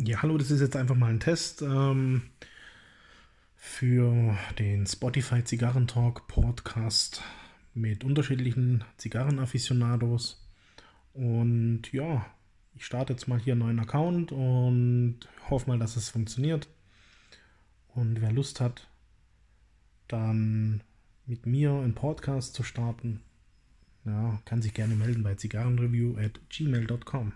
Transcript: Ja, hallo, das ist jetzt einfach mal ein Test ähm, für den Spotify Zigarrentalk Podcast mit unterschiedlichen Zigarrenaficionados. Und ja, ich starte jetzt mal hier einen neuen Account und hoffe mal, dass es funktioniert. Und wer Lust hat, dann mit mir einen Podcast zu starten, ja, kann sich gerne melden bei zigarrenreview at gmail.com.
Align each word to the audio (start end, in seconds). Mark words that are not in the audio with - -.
Ja, 0.00 0.22
hallo, 0.22 0.38
das 0.38 0.52
ist 0.52 0.60
jetzt 0.60 0.76
einfach 0.76 0.94
mal 0.94 1.10
ein 1.10 1.18
Test 1.18 1.60
ähm, 1.60 2.22
für 3.56 4.38
den 4.56 4.86
Spotify 4.86 5.42
Zigarrentalk 5.42 6.28
Podcast 6.28 7.20
mit 7.74 8.04
unterschiedlichen 8.04 8.84
Zigarrenaficionados. 8.96 10.46
Und 11.14 11.92
ja, 11.92 12.24
ich 12.76 12.86
starte 12.86 13.12
jetzt 13.12 13.26
mal 13.26 13.40
hier 13.40 13.54
einen 13.54 13.62
neuen 13.62 13.80
Account 13.80 14.30
und 14.30 15.18
hoffe 15.50 15.68
mal, 15.68 15.80
dass 15.80 15.96
es 15.96 16.10
funktioniert. 16.10 16.68
Und 17.88 18.20
wer 18.20 18.30
Lust 18.30 18.60
hat, 18.60 18.86
dann 20.06 20.84
mit 21.26 21.44
mir 21.44 21.72
einen 21.72 21.96
Podcast 21.96 22.54
zu 22.54 22.62
starten, 22.62 23.20
ja, 24.04 24.40
kann 24.44 24.62
sich 24.62 24.74
gerne 24.74 24.94
melden 24.94 25.24
bei 25.24 25.34
zigarrenreview 25.34 26.16
at 26.18 26.38
gmail.com. 26.50 27.32